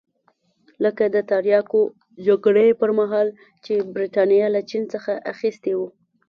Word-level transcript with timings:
لکه 0.83 1.03
د 1.15 1.17
تریاکو 1.31 1.81
جګړې 2.27 2.77
پرمهال 2.81 3.27
چې 3.65 3.73
برېټانیا 3.95 4.47
له 4.55 4.61
چین 4.69 4.83
څخه 4.93 5.13
اخیستي 5.33 5.73
وو. 5.75 5.87